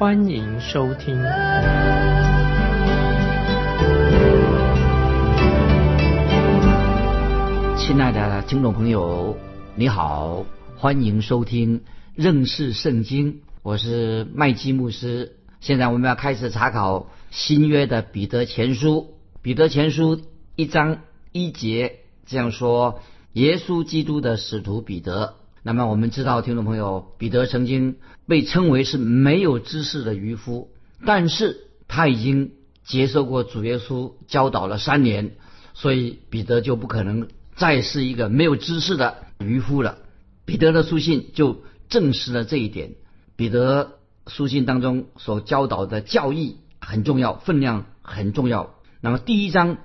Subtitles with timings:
[0.00, 1.14] 欢迎收听。
[7.76, 9.36] 亲爱的听众朋友，
[9.74, 10.46] 你好，
[10.78, 11.82] 欢迎收听
[12.14, 15.36] 认识圣经，我是麦基牧师。
[15.60, 20.22] 现在我们要开始查考新约的彼得前书，彼得前书
[20.56, 21.96] 一章一节。
[22.24, 23.00] 这样说，
[23.34, 25.34] 耶稣基督的使徒彼得。
[25.62, 30.70] 那么我们知道，听众朋友，彼得曾经被称为是没有知识的渔夫，
[31.04, 32.52] 但是他已经
[32.84, 35.32] 接受过主耶稣教导了三年，
[35.74, 39.98] 所以彼得就不可能再是一个没有知识的渔夫了。
[40.44, 42.94] 彼得的书信就证实了这一点。
[43.36, 48.74] 彼得书信当中所教导的教义很重要，分量很重要。
[49.00, 49.78] 那么第一章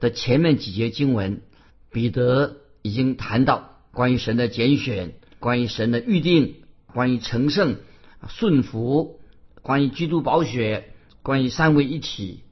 [0.00, 1.42] 的前面几节经文。
[1.90, 6.56] 彼得已经谈到关于神的拣选，关于神的预定，
[6.92, 7.76] 关于成圣、
[8.28, 9.20] 顺服，
[9.62, 12.42] 关于基督宝血，关于三位一体，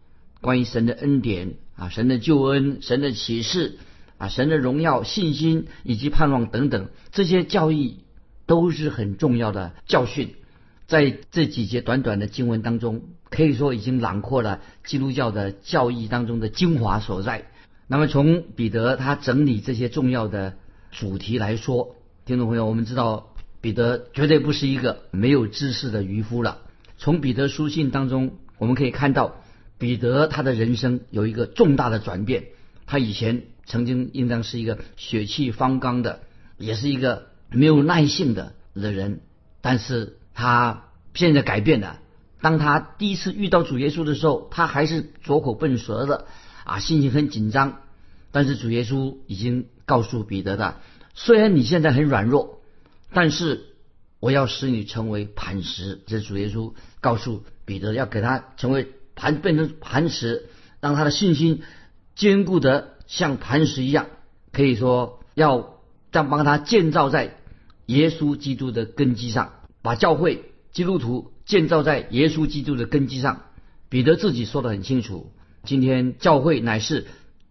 [0.40, 3.78] 关于神的恩典啊，神的救恩，神的启示
[4.18, 8.04] 啊，神的荣耀、信心以及盼望等等，这些教义
[8.46, 10.36] 都是很重要的教训。
[10.86, 17.46] 在这几节短短的经文当中，可以说已经囊括了基督教的教义当中的精华所在。
[17.88, 20.54] 那么从彼得他整理这些重要的
[20.92, 21.95] 主题来说，
[22.26, 26.58] 听众朋友，我们知道彼得绝对不是一个没有知识的渔夫了。
[26.98, 29.36] 从彼得书信当中，我们可以看到
[29.78, 32.46] 彼得他的人生有一个重大的转变。
[32.84, 36.22] 他以前曾经应当是一个血气方刚的，
[36.58, 39.20] 也是一个没有耐性的的人，
[39.60, 42.00] 但是他现在改变了。
[42.40, 46.26] 当他第一次遇到主耶稣的时候，他还是左口笨舌的。
[46.64, 47.82] 啊，心情很紧张，
[48.32, 50.80] 但是主耶稣已经告诉彼得的，
[51.18, 52.60] 虽然你现在很软弱，
[53.10, 53.64] 但是
[54.20, 56.02] 我要使你成为磐石。
[56.06, 61.62] 这是主耶稣告诉彼得，要给他成为磐，变成磐石，让他的信心
[62.14, 64.08] 坚固的像磐石一样。
[64.52, 65.80] 可以说，要
[66.12, 67.38] 将帮他建造在
[67.86, 73.42] 耶稣基督的根基上，把教会基督徒建造在耶稣基督的根基上。
[73.88, 75.32] 彼得自己说的很清楚。
[75.64, 77.06] 今天教会乃是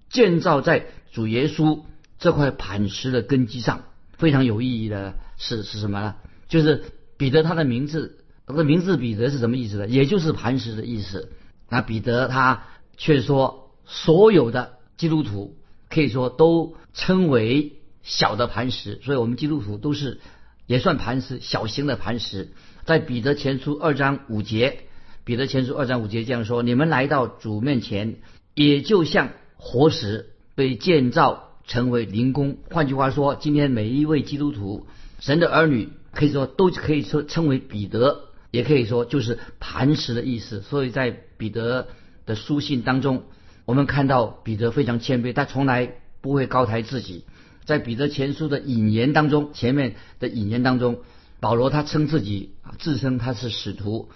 [0.09, 1.81] 建造在主耶稣
[2.19, 3.83] 这块磐石的根基上，
[4.13, 6.15] 非常有意义的是是什么呢？
[6.47, 6.83] 就是
[7.17, 9.87] 彼得他的名字，他的名字彼得是什么意思呢？
[9.87, 11.29] 也就是磐石的意思。
[11.69, 12.63] 那彼得他
[12.97, 15.57] 却说，所有的基督徒
[15.89, 17.73] 可以说都称为
[18.03, 20.19] 小的磐石，所以我们基督徒都是
[20.67, 22.53] 也算磐石，小型的磐石。
[22.85, 24.79] 在彼得前书二章五节。
[25.23, 28.17] 彼得前书二章五节这样说：“你们来到主面前，
[28.53, 32.57] 也就像活石被建造成为灵工。
[32.71, 34.87] 换句话说，今天每一位基督徒、
[35.19, 40.61] 神的儿女，可以说都可以说称为彼得，也可以说就是磐石的意思。
[40.61, 41.87] 所以在彼得
[42.25, 43.23] 的书信当中，
[43.65, 47.25] 我们看到彼得非常谦卑，他从来不会高抬自己。
[47.65, 50.99] 在彼得前书的引言当中，前面的引言当中，
[51.39, 54.09] 保罗他称自己啊，自称他是使徒。”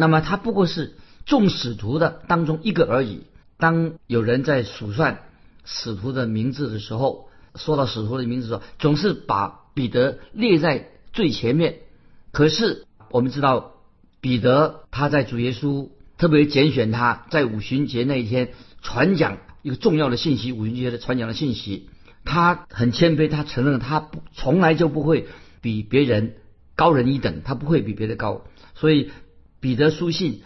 [0.00, 0.94] 那么他不过是
[1.26, 3.22] 众使徒的当中一个而已。
[3.56, 5.22] 当有人在数算
[5.70, 11.80] 使徒的名字的时候，说到使徒的名字的时候，总是把彼得列在最前面。
[12.32, 13.74] 可是我们知道，
[14.22, 21.90] 彼得他在主耶稣特别拣选他在五旬节那一天传讲一个重要的信息，五旬节的传讲的信息，
[22.24, 25.26] 他很谦卑，他承认他不从来就不会
[25.60, 26.36] 比别人
[26.74, 28.44] 高人一等，他不会比别人高，
[28.74, 29.10] 所以。
[29.60, 30.42] 彼得书信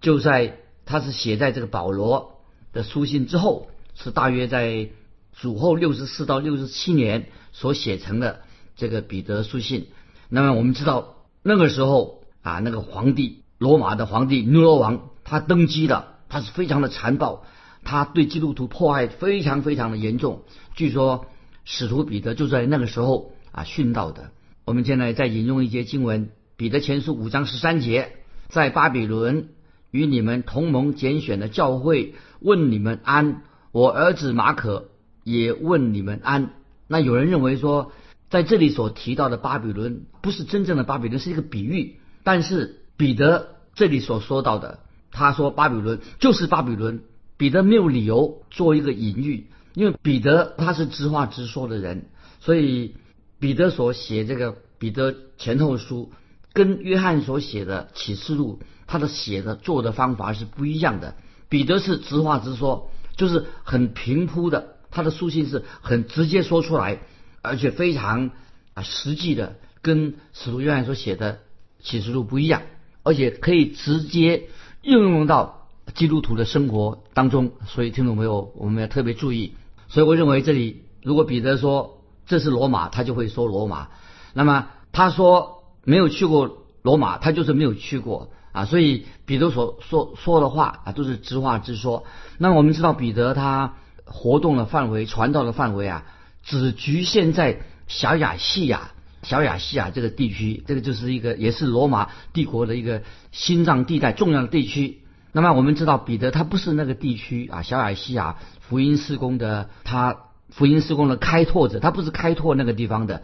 [0.00, 2.40] 就在，他是写在这个保罗
[2.72, 4.90] 的书信之后，是大约在
[5.32, 8.42] 主后六十四到六十七年所写成的
[8.76, 9.88] 这个彼得书信。
[10.28, 17.44] 那么我们知道那个时候啊，那个皇帝罗马的皇帝尼罗王他登基了，他是非常的残暴，
[17.82, 20.42] 他对基督徒迫害非常非常的严重。
[20.74, 21.26] 据说
[21.64, 24.30] 使徒彼得就在那个时候啊殉道的。
[24.64, 28.12] 我们现在再引用一节经文，彼得前书五章十三节。
[28.48, 29.48] 在巴比伦
[29.90, 33.42] 与你们同盟拣选的教会问你们安，
[33.76, 34.88] 我儿子马可
[35.22, 36.54] 也问你们安。
[36.88, 37.92] 那有人认为说，
[38.30, 41.96] 在这里所提到的巴比伦不是真正的巴比伦，是一个比喻。
[42.24, 44.78] 但是彼得这里所说到的，
[45.10, 47.02] 他说巴比伦就是巴比伦。
[47.36, 52.06] 彼得没有理由做一个隐喻，因为彼得他是直话直说的人，
[52.40, 52.94] 所以
[53.38, 56.12] 彼得所写这个彼得前后书，
[56.54, 61.14] 跟约翰所写的启示录，他的写的做的方法是不一样的。
[61.50, 67.00] 彼得是直话直说，就是很平铺的，他的书信是很直接说出来，
[67.42, 68.30] 而且非常
[68.74, 71.40] 啊实际的，跟使徒约翰所写的
[71.80, 72.62] 启示录不一样，
[73.02, 74.48] 而且可以直接
[74.82, 75.54] 应用到。
[75.94, 79.54] 基督徒的生活当中，所以听众朋友，我们要特别注意。
[79.86, 83.90] 所以我认为这里，如果彼得说这是罗马，他就会说罗马。
[84.34, 88.64] 那么他说没有去过罗马，他就是没有去过啊。
[88.64, 92.04] 所以彼得所说说的话啊，都是直话直说。
[92.38, 93.74] 那我们知道，彼得他
[94.04, 96.04] 活动的范围、传道的范围啊，
[96.42, 98.90] 只局限在小亚细亚、
[99.22, 100.64] 小亚细亚这个地区。
[100.66, 105.02] 这个就是一个，也是罗马帝国的一个心脏地带重要的地区。
[105.32, 110.16] 那么我们知道，彼得他不是那个地区啊，小亚细亚福音施工的，他
[110.48, 113.22] 福音施工的开拓者，他不是开拓那个地方的。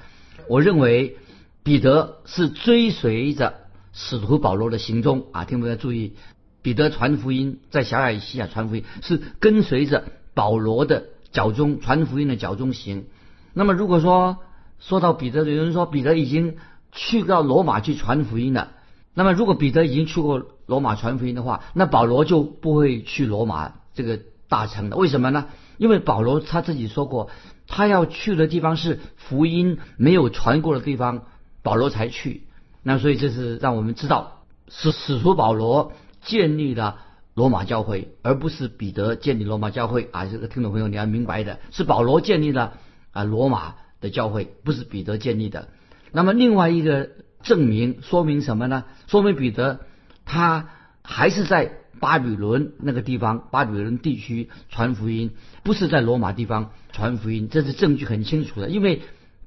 [0.48, 1.16] 我认为
[1.62, 3.61] 彼得是追随着
[3.92, 6.14] 使徒保罗的行踪啊，听众要注意，
[6.62, 10.04] 彼得传福音在小亚细亚传福音是跟随着
[10.34, 13.06] 保罗的脚中传福音的脚中行。
[13.52, 14.38] 那么如果说
[14.78, 16.56] 说到彼得，有人说彼得已经
[16.90, 18.72] 去到罗马去传福音了。
[19.14, 24.18] 那么，如果彼得已经去过罗马传福音的话，那保罗就不会去罗马这个
[24.48, 24.96] 大城了。
[24.96, 25.48] 为什么呢？
[25.76, 27.28] 因为保罗他自己说过，
[27.66, 31.26] 他要去的地方是福音没有传过的地方，
[31.62, 32.44] 保罗才去。
[32.82, 35.92] 那所以这是让我们知道，是使徒保罗
[36.22, 36.98] 建立了
[37.34, 40.26] 罗马教会，而不是彼得建立罗马教会啊！
[40.26, 42.74] 这个听众朋友你要明白的是，保罗建立了
[43.12, 45.68] 啊罗马的教会，不是彼得建立的。
[46.12, 47.10] 那么另外一个。
[47.42, 48.84] 证明说明什么呢？
[49.08, 49.80] 说明彼得
[50.24, 50.68] 他
[51.02, 55.32] 还是在巴比伦那个地方，巴比伦地区传福音，
[55.64, 57.48] 不是在罗马地方传福音。
[57.50, 59.02] 这是证据很清楚的，因为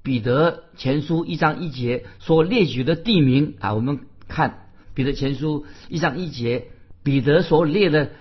[0.06, 6.68] 彼得前书一章一节所列举的地名啊，我们看彼得前书一章一节，
[7.04, 8.12] 彼得所列的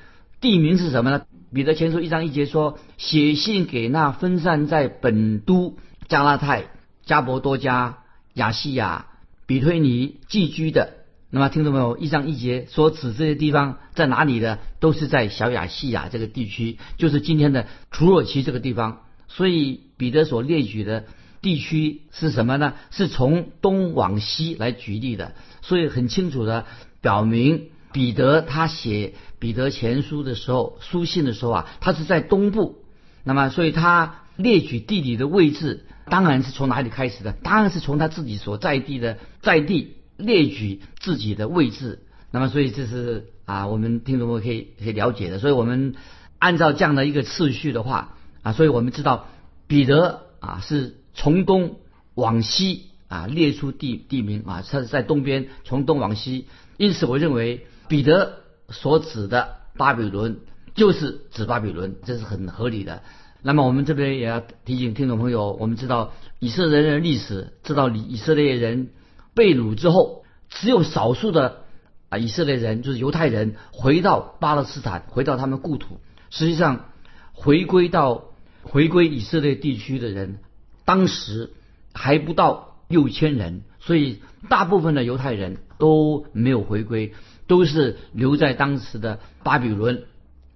[0.41, 1.27] 地名是什么呢？
[1.53, 5.77] 彼得前书一章一节说，写信给那分散在本都、
[6.09, 6.71] 加拉太、
[7.05, 7.99] 加伯多加、
[8.33, 9.09] 亚细亚。
[9.47, 10.95] 比推尼寄居的，
[11.29, 19.03] 那么听众朋友，一章一节所指这些地方在哪里的，都是在小亚细亚这个地区，就是今天的土耳其这个地方。
[19.29, 21.05] 所以彼得所列举的
[21.45, 22.73] 地区是什么呢？
[22.91, 26.65] 是从东往西来举例的，所以很清楚的
[27.03, 32.83] 表明，彼得他写彼得前书的时候，书信的时候啊，他是在东部。
[33.25, 35.85] 那么，所以他列举地理的位置。
[36.07, 37.33] 当然是从哪里开始的？
[37.33, 42.01] 当然是从他自己所在地的在地列举自己的位置。
[42.31, 45.39] 那么，所以这是啊，我们听众们可以可以了解的。
[45.39, 45.95] 所以我们
[46.39, 49.29] 按照这样的一个次序的话啊，所以我们知道
[49.67, 51.77] 彼得啊是从东
[52.15, 56.47] 往西啊列出地地名啊，他是在东边从东往西。
[56.77, 60.41] 因此，我认为彼得所指的巴比伦
[60.75, 63.03] 就是指巴比伦，这是很合理的。
[63.43, 68.91] 那么我们这边也要提醒听众朋友，我们知道以色列人的历史，知道以以色列人
[69.35, 71.65] 被掳之后，只有少数的
[72.09, 76.01] 啊以色列人，就是犹太人回到巴勒斯坦，回到他们故土。
[76.31, 76.87] 实际上，
[77.33, 78.25] 回归到
[78.63, 80.39] 回归以色列地区的人，
[80.85, 81.51] 当时
[81.93, 87.13] 还不到六千人，所以大部分的犹太人都没有回归，
[87.47, 90.05] 都是留在当时的巴比伦。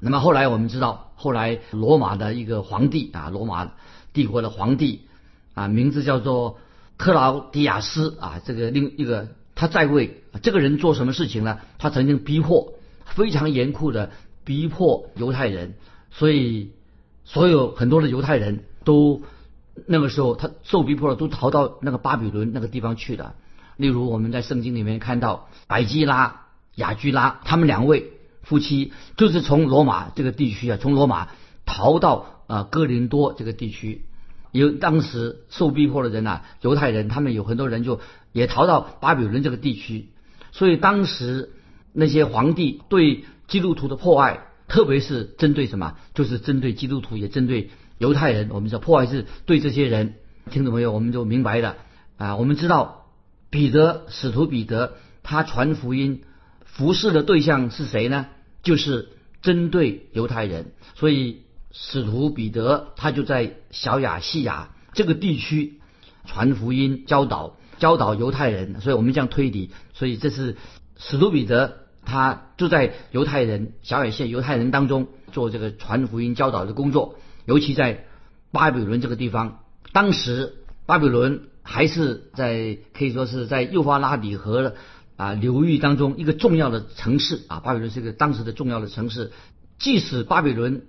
[0.01, 1.07] 那么后来我们知道。
[1.21, 3.73] 后来，罗马的一个皇帝啊，罗马
[4.13, 5.01] 帝国的皇帝
[5.53, 6.59] 啊，名字叫做
[6.97, 8.41] 克劳迪亚斯啊。
[8.45, 11.59] 这个另一个他在位，这个人做什么事情呢？
[11.79, 14.13] 他曾经逼迫，非常严酷的
[14.45, 15.75] 逼迫犹太人，
[16.13, 16.71] 所以
[17.25, 19.23] 所有很多的犹太人都
[19.87, 23.35] 那个时候他受逼迫了，都逃到那个巴比伦那个地方去了。
[23.77, 28.13] 例如我们在圣经里面看到百基拉、雅居拉他们两位。
[28.41, 31.29] 夫妻就是从罗马这个地区啊，从罗马
[31.67, 34.07] 逃到啊哥林多这个地区，
[34.53, 38.01] 有当时受逼迫的人呐，犹太人，他们有很多人就
[38.33, 40.09] 也逃到巴比伦这个地区，
[40.51, 41.51] 所以当时
[41.93, 47.69] 那些皇帝对基督徒的迫害，特别是针对什么，就是针对基督徒，也针对
[47.99, 48.49] 犹太人。
[48.51, 50.15] 我们说破坏是对这些人，
[50.51, 50.93] 听懂没有？
[50.93, 51.77] 我们就明白了
[52.17, 52.37] 啊。
[52.37, 53.07] 我们知道
[53.51, 56.23] 彼得使徒彼得他传福音
[56.65, 58.27] 服侍的对象是谁呢？
[58.63, 59.11] 就是
[59.43, 65.81] 针对犹太人，所以使徒彼得他就在小亚细亚这个地区
[66.27, 68.81] 传福音、教导、教导犹太人。
[68.81, 70.57] 所以我们这样推理，所以这是
[70.97, 77.17] 使徒彼得他就在犹太人小野县犹太人当中做这个传福音教导的工作，
[77.49, 78.05] 尤其在
[78.53, 79.61] 巴比伦这个地方，
[79.95, 84.75] 当时巴比伦还是在可以说是在幼发拉底河
[85.17, 89.33] 啊流域当中一个重要的城市啊，巴比伦是一个当时的重要的城市，
[89.79, 90.83] 即使巴比伦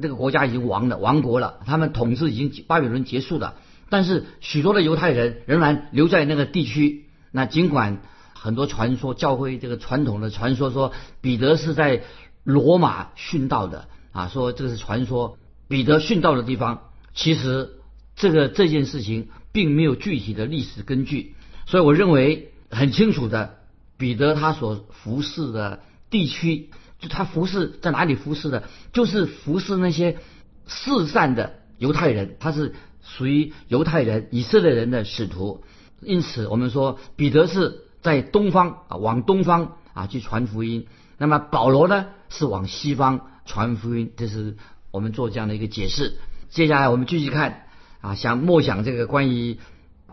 [0.00, 3.54] 这个国家已经亡了亡国了，他们统治已经巴比伦结束了，
[3.88, 8.02] 但是许多的犹太人仍然留在那个地区，那尽管。
[8.34, 10.90] 很多传说，教会这个传统的传说说
[11.20, 12.02] 彼得是在
[12.42, 15.38] 罗马殉道的啊，说这个是传说。
[15.72, 17.70] 彼得殉道的地方，其实
[18.14, 23.54] 这个这件事情并没有具体的历史根据，所以我认为很清楚的，
[23.96, 30.18] 彼得他所服侍的地区，就他服侍在哪里服侍的，就是服侍那些
[30.66, 35.64] 四散的犹太人，他是属于犹太人以色列人的使徒，
[36.02, 37.80] 因此我们说彼得是。
[38.02, 40.88] 在东方啊，往东方啊去传福音。
[41.18, 44.10] 那么保罗呢，是往西方传福音。
[44.16, 44.56] 这是
[44.92, 46.14] 我们做这样的一个解释。
[46.50, 47.64] 接下来我们继续看
[48.00, 49.58] 啊，想默想这个关于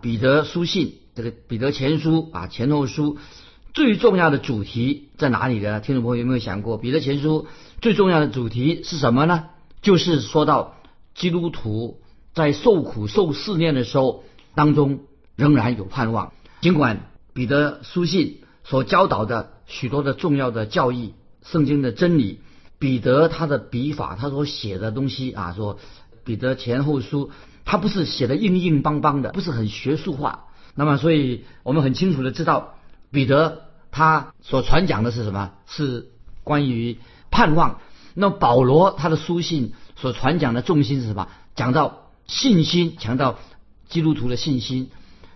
[0.01, 3.19] 彼得书信，这个彼得前书啊前后书
[3.73, 5.79] 最重要的主题在哪里呢？
[5.81, 7.45] 听众朋友有没有想过，彼得前书
[7.81, 9.45] 最重要的主题是什么呢？
[9.83, 10.77] 就是说到
[11.13, 12.01] 基督徒
[12.33, 14.23] 在受苦受试炼的时候
[14.55, 15.01] 当中
[15.35, 17.05] 仍然有盼望，尽管。
[17.31, 22.41] 彼得书信所教导的许多的重要的教义、圣经的真理，
[22.79, 25.77] 彼得他的笔法，他所写的东西啊，说
[26.23, 27.29] 彼得前后书，
[27.65, 30.45] 他不是写的硬硬邦邦的，不是很学术化。
[30.75, 32.75] 那么，所以我们很清楚的知道，
[33.11, 35.51] 彼得他所传讲的是什么？
[35.67, 36.09] 是
[36.43, 36.97] 关于
[37.29, 37.81] 盼望。
[38.13, 41.27] 那保罗他的书信所传讲的重心是什么？
[41.55, 43.39] 讲到信心，强调
[43.89, 44.89] 基督徒的信心。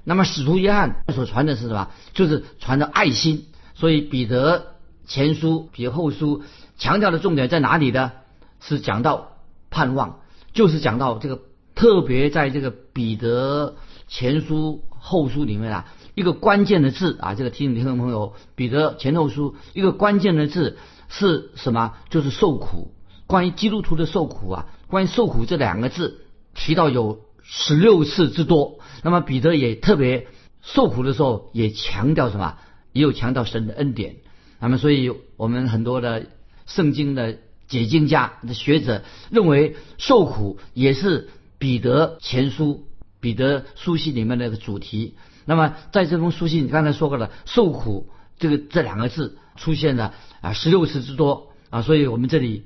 [0.05, 1.89] 那么使徒约翰所传的是什么？
[2.13, 3.47] 就是传的爱心。
[3.75, 4.72] 所以彼得
[5.05, 6.43] 前书、比后书
[6.77, 8.11] 强调的重点在哪里呢？
[8.59, 9.37] 是讲到
[9.69, 10.21] 盼望，
[10.53, 11.41] 就是讲到这个
[11.75, 13.75] 特别在这个彼得
[14.07, 20.77] 前书、后书里面啊，一个关键的字啊，这个提醒听众朋友，彼得前后书一个关键的字
[21.09, 21.93] 是什么？
[22.09, 22.93] 就是受苦。
[23.27, 28.79] 关于基督徒的受苦啊，关于受苦这两个字提到有十六次之多。
[29.01, 30.27] 那么彼得也特别
[30.61, 32.57] 受苦的时候，也强调什么？
[32.93, 34.17] 也有强调神的恩典。
[34.63, 36.27] 那么，所以我们很多的
[36.65, 41.27] 圣经的解经家的学者认为，受苦也是
[41.57, 42.87] 彼得前书、
[43.19, 45.15] 彼得书信里面的主题。
[45.43, 48.07] 那么，在这封书信刚才说过了，受苦
[48.39, 52.63] 这个这两个字出现了啊十六次之多啊，所以我们这里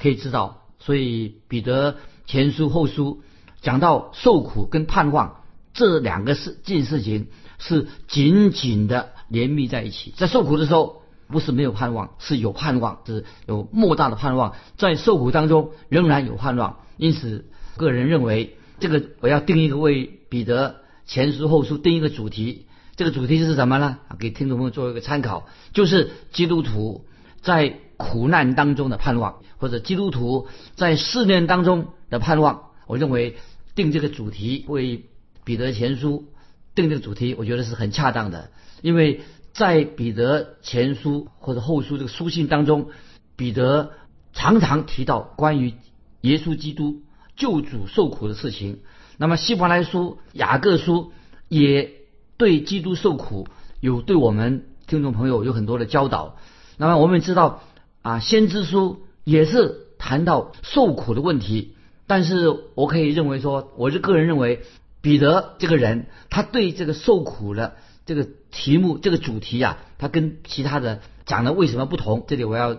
[0.00, 3.22] 可以知道，所以彼得前书、后书
[3.60, 5.40] 讲到受苦跟盼望。
[5.74, 7.26] 这两个事件事情
[7.58, 10.14] 是紧紧的连密在一起。
[10.16, 10.99] 在受苦的时候，
[11.30, 14.54] 不是没有盼望，是有盼望，是有莫大的盼望。
[14.76, 16.78] 在受苦当中，仍然有盼望。
[16.96, 17.46] 因此，
[17.76, 22.66] 个人认为，这个我要定一个为彼得前书后书定一个主题。
[22.96, 23.98] 这个主题是什么呢？
[24.18, 27.06] 给听众朋友做一个参考，就是基督徒
[27.40, 32.70] 在苦难当中的盼望，或者基督徒在试炼当中的盼望。
[32.86, 33.36] 我认为
[33.74, 35.06] 定这个主题为。
[35.42, 36.26] 彼得前书
[36.74, 38.50] 定这个主题，我觉得是很恰当的，
[38.82, 39.22] 因为
[39.52, 42.88] 在彼得前书或者后书这个书信当中，
[43.36, 43.90] 彼得
[44.32, 45.74] 常常提到关于
[46.20, 47.02] 耶稣基督
[47.36, 48.80] 救主受苦的事情。
[49.16, 51.12] 那么希伯来书、雅各书
[51.48, 51.92] 也
[52.36, 53.48] 对基督受苦
[53.80, 56.36] 有对我们听众朋友有很多的教导。
[56.76, 57.62] 那么我们知道
[58.02, 61.74] 啊，先知书也是谈到受苦的问题，
[62.06, 64.62] 但是我可以认为说，我是个人认为。
[65.02, 67.76] 彼得这个人，他对这个受苦的
[68.10, 72.24] 这个题目、这个主题啊，它跟其他的讲的为什么不同？
[72.26, 72.76] 这里我要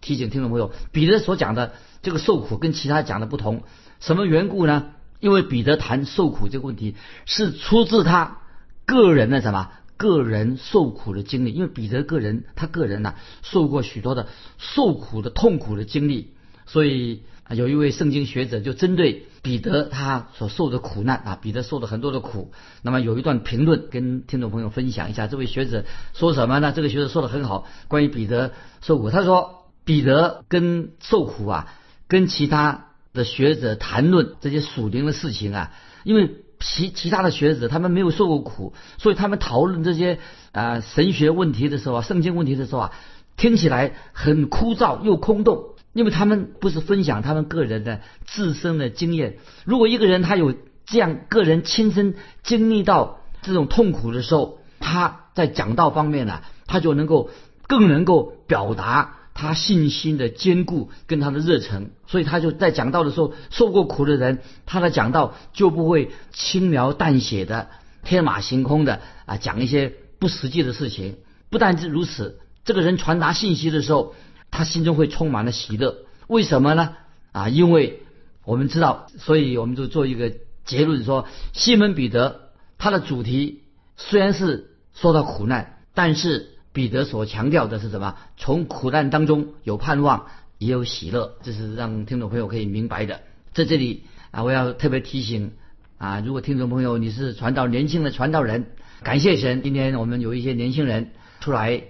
[0.00, 3.62] 提醒听众朋友，彼得所讲的这个受苦跟其他讲的不同，
[4.00, 4.86] 什么缘故呢？
[5.20, 6.96] 因为彼得谈受苦这个问题
[7.26, 8.38] 是出自他
[8.84, 14.26] 个人的什么个人受苦的经历，因为彼得个人他个人呢受过许多的
[14.58, 16.34] 受苦的痛苦的经历，
[16.66, 17.22] 所以。
[17.54, 22.50] 有一位圣经学者就针对彼得他所受的苦难啊，彼得受了很多的苦。
[22.80, 26.72] 那么有一段评论跟听众朋友分享一下，这位学者说什么呢？
[26.72, 31.74] 这个学者说的很好，关于彼得受苦，他说彼得跟受苦啊，
[32.08, 35.72] 跟其他的学者谈论这些属灵的事情啊，
[36.04, 40.20] 因为其其他的学者他们没有受过苦，所以他们讨论这些
[40.52, 42.92] 啊神学问题的时候啊，圣经问题的时候啊，
[43.36, 45.71] 听起来很枯燥又空洞。
[45.92, 49.38] 因为他们不是分享他们个人的自身的经验。
[49.64, 50.54] 如果一个人他有
[50.86, 57.30] 这样个人亲身经历到这种痛苦的时候，他在讲道方面呢，他就能够
[57.66, 61.90] 更能够表达他信心的坚固跟他的热忱。
[62.06, 67.68] 所以他就在讲道的时候，受过苦的人，他的讲道就不会轻描淡写的、
[68.04, 71.16] 天马行空的啊讲一些不实际的事情。
[71.48, 74.14] 不但是如此，这个人传达信息的时候，
[74.52, 75.96] 他心中会充满了喜乐。
[76.28, 76.94] 为什么呢？
[77.32, 78.02] 啊，因为
[78.44, 80.32] 我们知道，所以我们就做一个
[80.64, 83.62] 结论说，西门彼得他的主题
[83.96, 88.16] 虽然是受到苦难，但是彼得所强调的是什么？
[88.36, 90.26] 从苦难当中有盼望，
[90.58, 93.20] 也有喜乐，这是让听众朋友可以明白的。
[93.54, 95.52] 在这里啊，我要特别提醒
[95.98, 98.66] 啊，如果听众朋友你是传道年轻的传道人，
[99.02, 101.82] 感谢神，今天我们有一些年轻人出来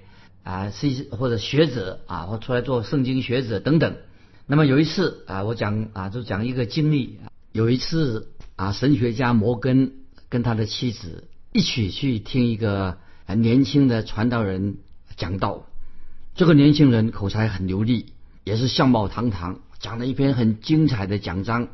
[0.43, 3.97] 啊，是或者学者啊，或出来做圣经学者等等。
[4.47, 7.19] 那么有一次啊，我讲啊，就讲一个经历。
[7.53, 9.93] 有一次啊，神学家摩根
[10.29, 14.79] 跟他的妻子一起去听一个年轻的传道人
[15.17, 15.67] 讲道。
[16.35, 18.07] 这个年轻人口才很流利，
[18.45, 21.69] 也是相貌堂堂，讲了一篇很精彩的讲章。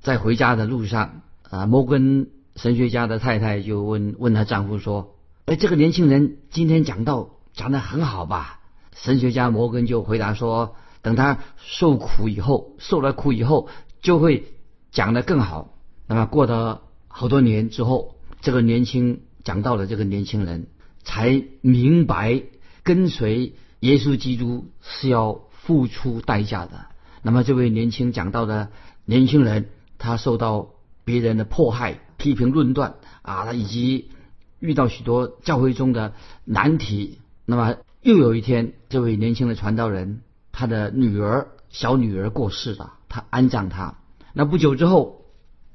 [0.00, 5.14] 在回家的路上啊，摩根神学家的太太就问问他丈夫说
[5.44, 8.60] ：“哎，这个年轻人今天讲道讲得很好吧？”
[8.96, 10.74] 神学家摩根就回答说。
[11.02, 13.70] 等他受苦以后，受了苦以后，
[14.02, 14.52] 就会
[14.90, 15.72] 讲得更好。
[16.06, 20.66] 那么过了好多年之后，这个年轻讲道的这个年轻人
[21.02, 22.42] 才明白，
[22.82, 26.88] 跟随耶稣基督是要付出代价的。
[27.22, 28.68] 那么这位年轻讲道的
[29.06, 30.68] 年轻人，他受到
[31.06, 34.10] 别人的迫害、批评、论断啊，他以及
[34.58, 36.12] 遇到许多教会中的
[36.44, 37.19] 难题。
[37.50, 40.20] 那么又有一天，这位年轻的传道人。
[40.52, 43.98] 他的女儿小女儿过世了，他安葬她。
[44.34, 45.24] 那不久之后，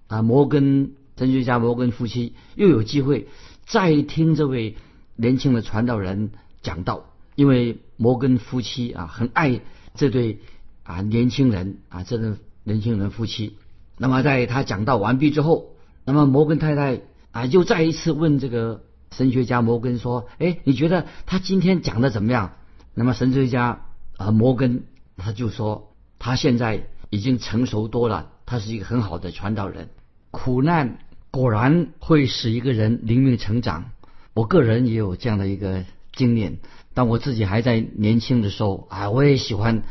[0.07, 3.27] 啊，摩根神学家摩根夫妻又有机会
[3.65, 4.77] 再听这位
[5.15, 9.59] 年轻的传道人讲道，因为摩根夫妻啊很爱
[9.95, 10.39] 这对
[10.83, 13.57] 啊年轻人啊这对年轻人夫妻。
[13.97, 18.83] 那么在他讲道完毕之后，那么摩根太太啊又再一次问这个
[19.15, 22.53] 神学家摩根说：“哎，你觉得他今天讲的怎么样？”
[22.93, 23.81] 那么神学家。
[24.17, 24.85] 啊，摩根
[25.17, 29.89] 他就说，他现在已经成熟多了，他是一个很好的传道人。
[30.31, 30.99] 苦难
[31.31, 33.91] 果然会使一个人灵命成长。
[34.33, 36.59] 我个人也有这样的一个经验。
[36.93, 39.83] 当我自己还在年轻的时候啊，我也喜欢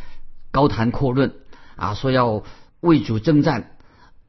[0.51, 1.35] 高谈阔论
[1.77, 2.43] 啊，说要
[2.81, 3.77] 为主征战，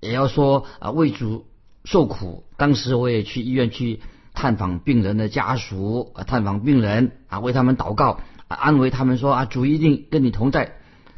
[0.02, 1.46] 也要说啊为主
[1.86, 2.44] 受苦。
[2.58, 4.02] 当时我也去医院去
[4.36, 8.56] 探访病人的家属啊，探访病人啊，为他们祷告啊。
[8.56, 10.74] 安慰他们说啊，主一定跟你同在。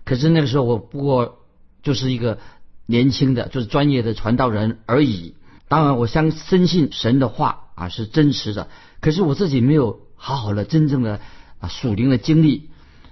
[0.06, 1.40] 可是那个时候我不过
[1.84, 2.38] 就是一个
[2.86, 5.36] 年轻的，就是专业的传道人而已。
[5.68, 8.70] 当然，我相深信神的话啊是真实的。
[9.02, 11.20] 可是我自己没有好好的、真正的
[11.60, 12.70] 啊属灵的经历。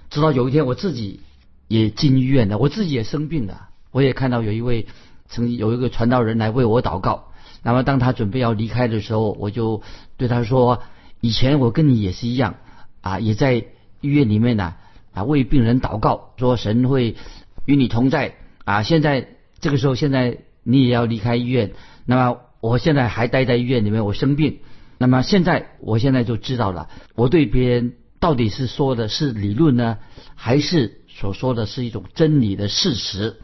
[0.08, 1.20] 直到有一天，我自己
[1.68, 3.68] 也进医院了，我自己也生病了。
[3.90, 4.86] 我也看到有一位
[5.28, 7.32] 曾经有一个传道人来为我祷告。
[7.66, 9.82] 那么当他准备要离开的时候，我就
[10.16, 10.84] 对他说
[11.20, 12.54] ：“以前我跟你也是一样
[13.02, 13.66] 啊，也在。”
[14.02, 14.74] 医院里面呢，
[15.14, 17.16] 啊，为病人祷告，说神会
[17.64, 18.82] 与你同在啊。
[18.82, 19.26] 现在
[19.58, 21.72] 这个时候，现在你也要离开医院。
[22.04, 24.58] 那么我现在还待在医院里面，我生病。
[24.98, 29.96] 那么现在，我现在就知道了，我对别人到底是说的是理论呢，
[30.34, 33.36] 还是所说的是一种真理的事实？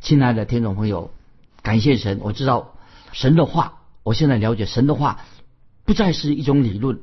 [0.00, 1.10] 亲爱的听众朋友，
[1.62, 2.76] 感谢神，我知道
[3.12, 5.24] 神的话，我现在了解神的话，
[5.84, 7.00] 不再是一种理论，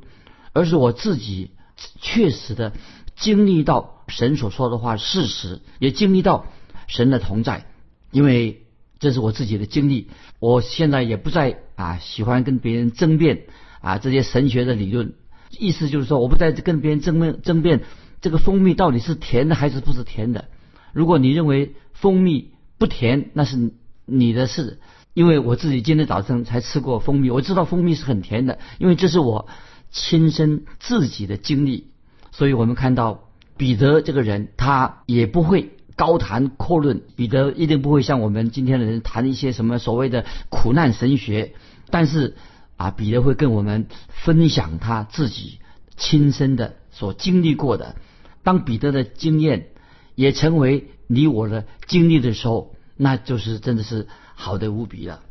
[0.53, 1.51] 而是我自己。
[1.99, 2.71] 确实的
[3.17, 6.45] 经历到神所说的话事实，也经历到
[6.87, 7.65] 神的同在，
[8.11, 8.65] 因为
[8.97, 10.09] 这是我自己的经历。
[10.39, 13.47] 我现在也不再啊喜欢跟别人争辩
[13.81, 15.15] 啊这些神学的理论，
[15.59, 17.83] 意思就是说我不再跟别人争辩争辩
[18.21, 20.45] 这个蜂蜜到底是甜的还是不是甜的。
[20.93, 23.73] 如果你认为蜂蜜不甜，那是
[24.05, 24.79] 你的事，
[25.15, 29.47] 因为我自己今天早晨才吃过蜂蜜，我知道蜂蜜是很甜的，因为这是我。
[29.91, 31.87] 亲身自己的经历，
[32.33, 37.03] 所以我们看到彼得这个人，他也不会高谈阔论。
[37.15, 41.53] 彼得一定不会像我们今天的人谈一些什么所谓的苦难神学，
[41.91, 42.35] 但是
[42.75, 45.59] 啊，彼得会跟我们分享他自己
[45.95, 47.95] 亲身的所经历过的。
[48.43, 49.67] 当彼得的经验
[50.15, 55.21] 也成为你我的经历的时候，那就是真的是好的无比了。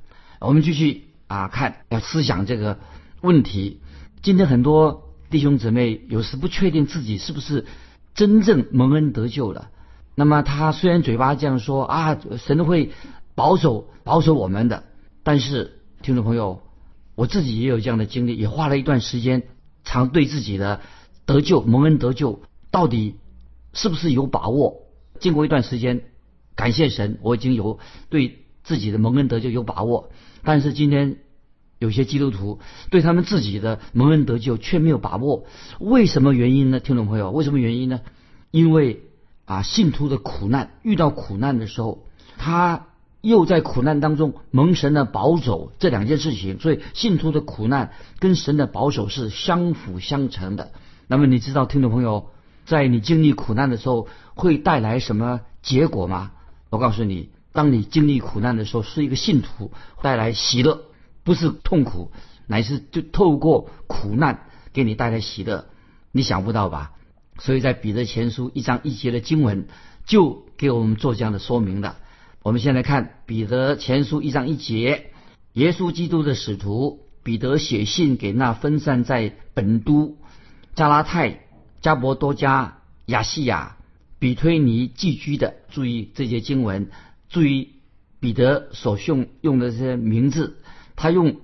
[0.41, 2.79] 我们继续啊看，要思想这个
[3.21, 3.81] 问题。
[4.23, 7.67] 今天很多弟兄姊妹有时不确定自己是不是
[8.15, 9.71] 真正蒙恩得救了。
[10.15, 12.93] 那么他虽然嘴巴这样说啊，神会
[13.35, 14.85] 保守保守我们的，
[15.23, 16.63] 但是听众朋友，
[17.15, 19.43] 我自己也有这样的经历，也花了一段时间，
[19.85, 20.81] 常对自己的
[21.27, 23.17] 得救蒙恩得救到底
[23.73, 24.83] 是不是有把握？
[25.19, 26.05] 经过一段时间，
[26.55, 30.11] 感谢神，我已经有对自己的蒙恩得救有把握。
[30.43, 31.19] 但是今天
[31.79, 32.59] 有些基督徒
[32.91, 35.45] 对他们自己的蒙恩得救却没有把握，
[35.79, 36.81] 为什么原因呢？
[36.81, 38.01] 听众朋友，为什么原因呢？
[38.51, 39.03] 因为
[39.45, 42.07] 啊，信徒的苦难遇到苦难的时候，
[42.39, 42.87] 他
[43.21, 50.73] 又在苦难当中蒙神的保守，这两件事情，所以信徒的苦难跟神的保守是相辅相成的。
[51.09, 52.31] 那么你知道，听众朋友，
[52.65, 56.33] 在你经历苦难的时候会带来什么结果吗？
[56.71, 60.83] 我告诉你，当你经历苦难的时候，是一个信徒带来喜乐，
[61.23, 62.11] 不是痛苦，
[62.49, 65.67] 乃是就透过苦难给你带来喜乐。
[66.11, 66.93] 你想不到吧？
[67.39, 69.69] 所以在彼得前书一章一节的经文
[70.05, 71.97] 就给我们做这样的说明的。
[72.43, 75.13] 我们先来看彼得前书一章一节，
[75.53, 80.19] 耶稣基督的使徒彼得写信给那分散在本都、
[80.75, 81.41] 加拉太、
[81.81, 83.77] 加伯多加、亚细亚、
[84.19, 85.55] 比推尼寄居的。
[85.71, 86.91] 注意这些经文，
[87.35, 87.73] 注意
[88.21, 90.57] 彼得所用用的这些名字，
[90.95, 91.41] 他用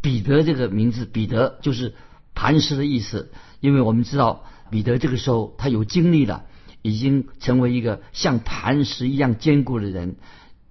[0.00, 1.94] 彼得这个名字，彼得就是
[2.32, 4.44] 磐石的意思，因为我们知道。
[4.70, 6.46] 彼得这个时候，他有经历了，
[6.80, 10.16] 已经成为一个像磐石一样坚固的人，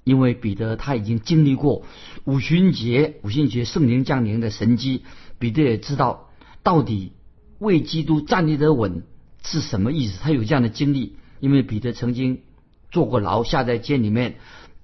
[0.04, 1.86] 因为彼得他已经经历过
[2.24, 5.04] 五旬节、五旬节圣灵降临的神迹，
[5.38, 6.32] 彼得也知道
[6.64, 7.12] 到底
[7.60, 9.04] 为基督站立得稳
[9.44, 10.20] 是什么意思。
[10.20, 12.42] 他有这样的经历，因为彼得曾经
[12.90, 14.38] 坐过牢，下在监里面，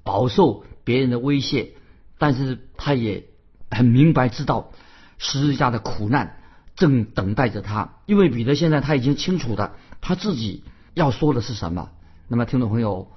[0.08, 1.74] 饱受别人的威胁，
[2.17, 3.26] 但是他也
[3.70, 4.72] 很明白知道
[5.17, 6.38] 十字架的苦难。
[6.78, 11.89] 正等待着他，因为彼得现在他已经清楚的他自己要说的是什么。
[12.28, 13.12] 那么，听众朋友，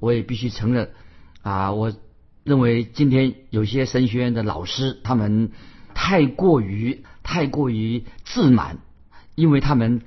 [0.00, 0.90] 我也必须承认
[1.40, 1.94] 啊，我
[2.44, 5.50] 认为今天有些神学院的老师他们
[5.94, 8.78] 太过于太过于自满，
[9.34, 10.02] 因为他们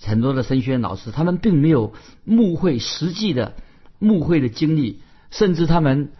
[0.00, 3.56] 很多的神学院老师他们并没有牧会实际的
[3.98, 5.02] 牧会的经历，
[5.32, 6.12] 甚至他们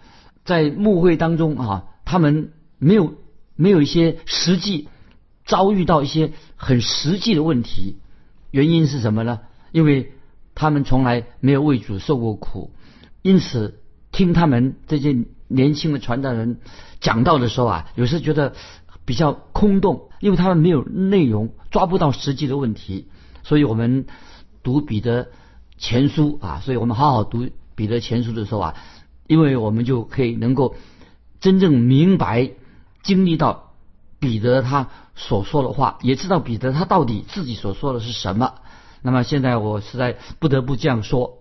[0.44, 3.14] 在牧会当中啊，他们没有
[3.55, 4.88] 没有一些实际。
[5.44, 7.96] 遭遇到一些很实际的问题，
[8.53, 9.40] 原因是什么呢？
[9.72, 10.12] 因为
[10.55, 12.70] 他们从来没有为主受过苦，
[13.22, 13.81] 因此
[14.12, 16.61] 听他们这些年轻的传道人
[17.01, 18.55] 讲道的时候啊，有时觉得
[19.05, 23.09] 比较空洞，因为他们没有内容，抓不到实际的问题。
[23.42, 24.07] 所以我们
[24.62, 25.27] 读彼得
[25.77, 28.77] 前书啊，所以我们好好读彼得前书的时候啊，
[29.26, 30.76] 因为我们就可以能够
[31.40, 32.50] 真正明白
[33.02, 33.68] 经历到。
[34.22, 38.54] 彼得他所说的话，也知道彼得他到底自己所说的是什么。
[39.02, 41.40] 那么现在我实在不得不这样说。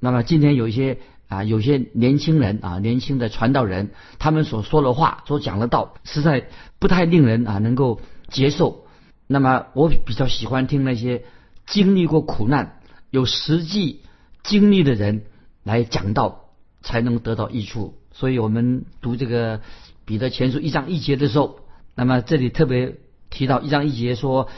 [0.00, 8.86] 那么今天有一些啊，有些年轻人啊，年轻的传道人，他们所说的话，所讲的道，实在不太令人啊能够接受。
[9.26, 11.24] 那么我比较喜欢听那些
[11.66, 14.00] 经历过苦难、有实际
[14.42, 15.24] 经历的人
[15.62, 16.43] 来讲道，
[16.84, 17.98] 才能得到益处。
[18.12, 19.60] 所以我们读这个
[20.04, 21.58] 彼得前书一章一节的时候。
[21.96, 22.96] 那么这里特别
[23.30, 24.48] 提到一章一节说，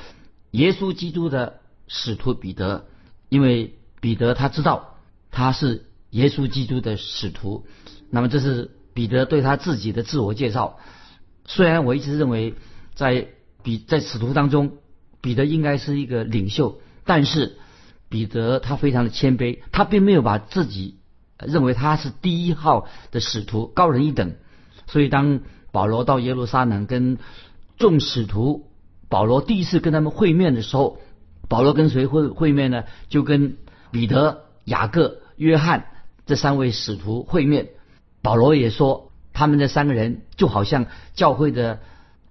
[0.53, 2.87] 耶稣基督的使徒彼得，
[3.29, 4.97] 因为彼得他知道
[5.31, 7.67] 他是耶稣基督的使徒，
[8.09, 10.79] 那么这是彼得对他自己的自我介绍。
[11.45, 12.55] 虽然我一直认为
[12.95, 13.29] 在
[13.62, 14.79] 彼在使徒当中，
[15.21, 17.59] 彼得应该是一个领袖，但是
[18.09, 20.97] 彼得他非常的谦卑，他并没有把自己
[21.38, 24.35] 认为他是第一号的使徒，高人一等，
[24.87, 25.40] 所以当。
[25.72, 27.18] 保罗到耶路撒冷跟
[27.77, 28.70] 众使徒，
[29.11, 30.96] 保罗第一次跟他们会面的时候，
[31.51, 32.85] 保罗跟谁会会面呢？
[33.11, 33.59] 就跟
[33.90, 35.88] 彼得、雅各、约翰
[36.25, 37.68] 这三位使徒会面。
[38.22, 41.81] 保罗也说，他们这三个人就好像教会的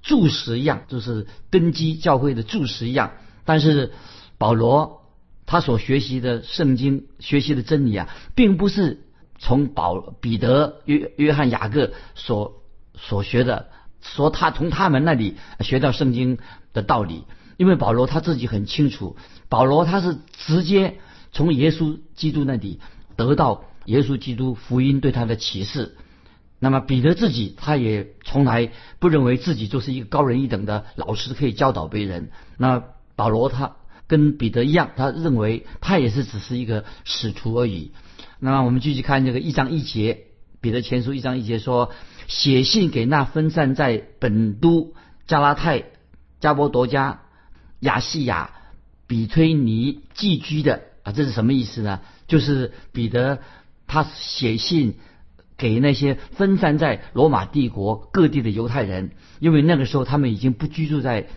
[0.02, 3.12] 柱石一样，就是根基教会的柱石一样。
[3.44, 3.92] 但是
[4.40, 5.04] 保罗
[5.46, 9.06] 他所学习的圣经、学习的真理啊，并不是
[9.38, 12.62] 从保彼得、约约翰、雅各所。
[12.98, 13.68] 所学的，
[14.00, 16.38] 说他从他们那里学到圣经
[16.72, 17.26] 的道理，
[17.58, 19.18] 因为保罗他自己很清楚，
[19.50, 20.96] 保罗他是直接
[21.34, 22.80] 从耶稣基督那里
[23.18, 25.98] 得到耶稣基督福音对他的启示。
[26.58, 32.32] 那么彼得自己他也从来不认为自己就是一个高人一等的老师，可以教导别人。
[32.58, 32.82] 那
[33.18, 33.76] 保罗他
[34.08, 37.92] 跟彼得一样，他认为他也是只是一个使徒而已。
[38.40, 40.26] 那么我们继续看这个一章一节，
[40.62, 41.92] 彼得前书一章一节说。
[42.28, 44.96] 写信给那分散在本都、
[45.28, 45.84] 加拉太、
[46.40, 47.22] 加波多加、
[47.82, 48.50] 亚细亚、
[49.06, 52.02] 比推尼寄居的啊，这是什么意思呢？
[52.28, 53.42] 就是彼得
[53.86, 54.96] 他写信
[55.56, 61.28] 给那些分散在罗马帝国各地的犹太人，因为那个时候他们已经不居住在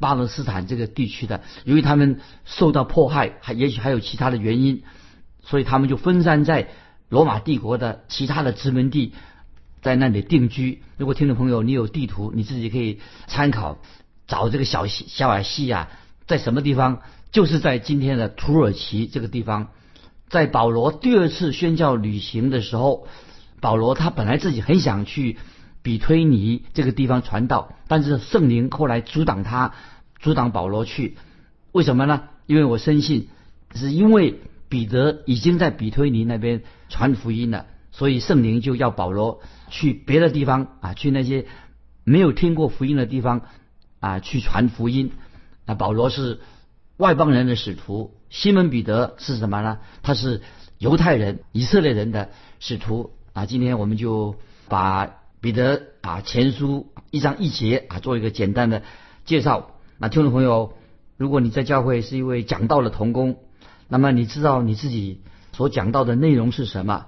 [0.00, 4.82] 巴勒斯坦这个地区的，由于他们受到迫害，还也许还有其他的原因，
[5.44, 6.70] 所以他们就分散在
[7.08, 9.12] 罗马帝国的其他的殖民地，
[9.82, 10.82] 在那里定居。
[10.96, 13.78] 如果听众朋友你有地图，你自己可以参考，
[14.26, 15.90] 找这个小西小亚细亚
[16.26, 19.68] 在什么地方，就是在今天的土耳其这个地方。
[20.28, 23.06] 在保罗第二次宣教旅行的时候，
[23.60, 25.36] 保罗他本来自己很想去
[25.82, 29.74] 比推尼这个地方传道，但是圣灵后来阻挡他，
[30.18, 31.16] 阻挡保罗去。
[31.72, 32.24] 为什么呢？
[32.46, 33.28] 因为我深信，
[33.74, 41.46] 是因为彼得已经在比推尼那边传福音了，所以圣灵就要保罗去别的地方啊，去那些
[42.04, 43.42] 没有听过福音的地方
[44.00, 45.12] 啊，去传福音。
[45.64, 46.40] 那保罗是
[46.96, 48.16] 外邦人的使徒。
[48.28, 49.78] 西门彼得是什么呢？
[50.02, 50.42] 他是
[50.78, 53.46] 犹太人、以色列人的使徒啊。
[53.46, 54.36] 今天我们就
[54.68, 58.82] 把彼得啊前书一章一节啊做一个简单的
[59.24, 59.70] 介绍。
[59.96, 60.74] 那听众朋友，
[61.16, 63.38] 如果你在教会是一位讲道的童工，
[63.88, 65.22] 那么你知道你自己
[65.52, 67.06] 所讲到的内容是什么？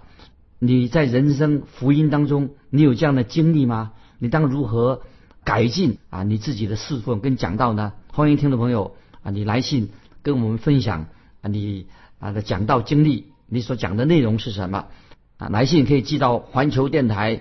[0.59, 3.93] 你在人生福音当中，你有这样的经历吗？
[4.19, 5.03] 你当如何
[5.45, 7.93] 改进啊你自己的侍奉跟讲道呢？
[8.13, 9.91] 欢迎听众朋友啊，你来信。
[10.23, 11.07] 跟我们分享
[11.41, 11.89] 啊，你
[12.21, 14.87] 啊的讲道经历，你所讲的内容是什么？
[15.37, 17.41] 啊，来信可以寄到环球电台